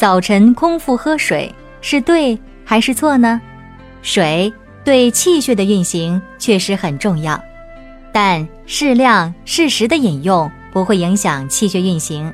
[0.00, 3.38] 早晨空腹喝水是对还是错呢？
[4.00, 4.50] 水
[4.82, 7.38] 对气血的运行确实很重要，
[8.10, 12.32] 但适量适时的饮用不会影响气血运行。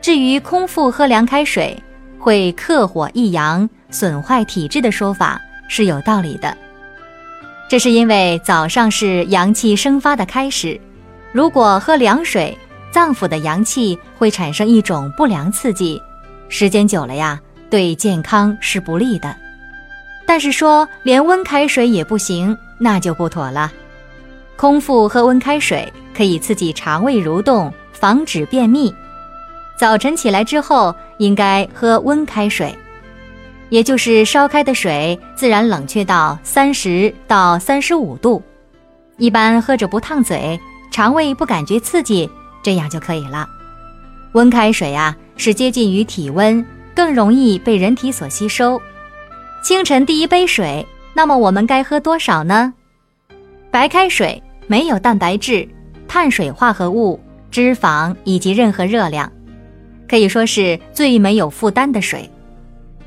[0.00, 1.76] 至于空腹喝凉开水
[2.20, 6.56] 会克火益阳、损坏体质的说法是有道理的，
[7.68, 10.80] 这是因为早上是阳气生发的开始，
[11.32, 12.56] 如果喝凉水。
[12.92, 16.00] 脏腑的阳气会产生一种不良刺激，
[16.48, 19.34] 时间久了呀，对健康是不利的。
[20.26, 23.72] 但是说连温开水也不行，那就不妥了。
[24.56, 28.94] 空腹喝温开水可以刺激肠胃蠕动，防止便秘。
[29.78, 32.74] 早晨起来之后应该喝温开水，
[33.68, 38.42] 也就是烧开的水自然冷却到三十到三十五度，
[39.18, 40.58] 一般喝着不烫嘴，
[40.90, 42.30] 肠胃不感觉刺激。
[42.62, 43.46] 这样就可以了。
[44.32, 48.80] 温开水啊，是接近于体温，更容易被人体所吸收。
[49.62, 52.72] 清晨第一杯水，那么我们该喝多少呢？
[53.70, 55.68] 白开水没有蛋白质、
[56.08, 57.20] 碳水化合物、
[57.50, 59.30] 脂肪以及任何热量，
[60.08, 62.30] 可以说是最没有负担的水。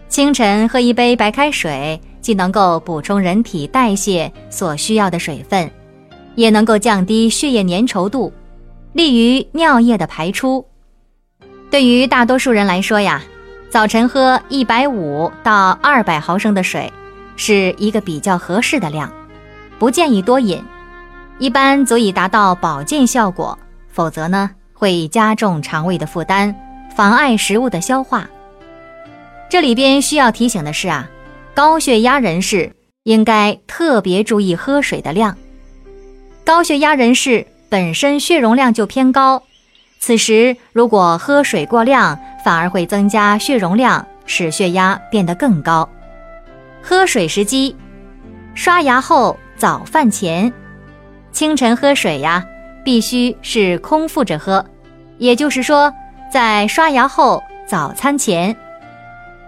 [0.08, 5.70] 清晨喝一杯白开水，既能够补充人体代谢所需要的水分，
[6.36, 8.32] 也能够降低血液粘稠度。
[8.94, 10.66] 利于尿液的排出。
[11.70, 13.22] 对于大多数人来说呀，
[13.70, 16.92] 早晨喝一百五到二百毫升的水
[17.36, 19.14] 是一个比较合适的量，
[19.78, 20.64] 不建议多饮，
[21.38, 23.58] 一般足以达到保健效果，
[23.92, 26.56] 否则呢会加重肠胃的负担，
[26.96, 28.28] 妨碍食物的消化。
[29.48, 31.08] 这里边需要提醒的是啊，
[31.54, 35.38] 高血压人士应该特别注意喝水的量，
[36.44, 37.46] 高血压人士。
[37.72, 39.44] 本身血容量就偏高，
[40.00, 45.88] 此时如果喝水过量，反而会增加血容量，使血压变得更高。
[46.82, 47.76] 喝水时机：
[48.56, 50.52] 刷牙后、早饭前。
[51.34, 52.44] 清晨喝水呀，
[52.84, 54.66] 必须是空腹着喝，
[55.18, 55.94] 也就是说，
[56.32, 58.56] 在刷牙后、早餐前。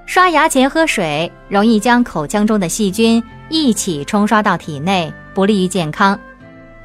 [0.06, 6.20] 刷牙前喝水，容易将口腔中的细菌一起冲刷到体内，不利于健康。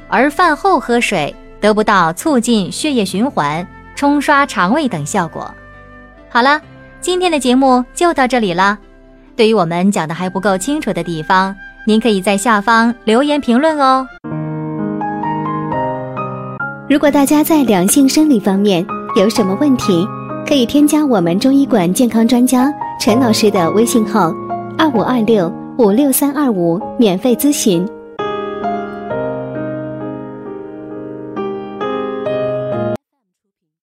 [0.07, 5.49] 而饭后喝水得不到促进血液循环、冲刷肠胃等效果。
[6.29, 6.61] 好了，
[7.01, 8.77] 今天的节目就到这里了。
[9.35, 14.07] 对于我们讲的还不够清楚的地方，您可以在下方留言评论哦。
[16.89, 18.85] 如果大家在两性生理方面
[19.15, 20.07] 有什么问题，
[20.47, 24.33] 可以添加我们中医馆健康专家陈老师的微信号：
[24.77, 27.87] 二五二六五六三二五，免费咨询。